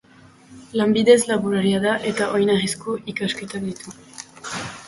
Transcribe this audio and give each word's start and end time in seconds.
Lanbidez 0.79 1.17
laboraria 1.31 1.83
da 1.85 1.93
eta 2.13 2.31
oinarrizko 2.39 2.97
ikasketak 3.15 3.69
ditu. 3.71 3.97